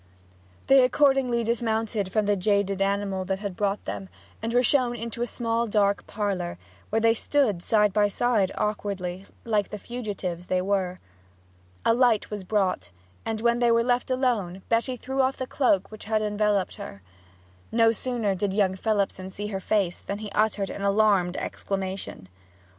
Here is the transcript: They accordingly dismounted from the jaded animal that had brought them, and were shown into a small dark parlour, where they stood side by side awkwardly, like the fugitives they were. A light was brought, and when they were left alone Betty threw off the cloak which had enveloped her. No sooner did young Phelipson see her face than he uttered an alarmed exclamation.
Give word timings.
They 0.65 0.83
accordingly 0.83 1.43
dismounted 1.43 2.11
from 2.11 2.25
the 2.25 2.35
jaded 2.35 2.81
animal 2.81 3.23
that 3.25 3.37
had 3.37 3.55
brought 3.55 3.83
them, 3.83 4.09
and 4.41 4.51
were 4.51 4.63
shown 4.63 4.95
into 4.95 5.21
a 5.21 5.27
small 5.27 5.67
dark 5.67 6.07
parlour, 6.07 6.57
where 6.89 6.99
they 6.99 7.13
stood 7.13 7.61
side 7.61 7.93
by 7.93 8.07
side 8.07 8.51
awkwardly, 8.57 9.27
like 9.45 9.69
the 9.69 9.77
fugitives 9.77 10.47
they 10.47 10.59
were. 10.59 10.99
A 11.85 11.93
light 11.93 12.31
was 12.31 12.43
brought, 12.43 12.89
and 13.27 13.41
when 13.41 13.59
they 13.59 13.69
were 13.69 13.83
left 13.83 14.09
alone 14.09 14.63
Betty 14.69 14.97
threw 14.97 15.21
off 15.21 15.37
the 15.37 15.45
cloak 15.45 15.91
which 15.91 16.05
had 16.05 16.23
enveloped 16.23 16.77
her. 16.77 17.03
No 17.71 17.91
sooner 17.91 18.33
did 18.33 18.53
young 18.53 18.75
Phelipson 18.75 19.29
see 19.29 19.49
her 19.49 19.59
face 19.59 19.99
than 19.99 20.17
he 20.17 20.31
uttered 20.31 20.71
an 20.71 20.81
alarmed 20.81 21.37
exclamation. 21.37 22.27